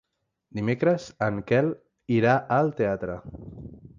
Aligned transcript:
Dimecres 0.59 1.05
en 1.25 1.37
Quel 1.51 1.69
irà 2.17 2.35
al 2.57 2.75
teatre. 2.83 3.21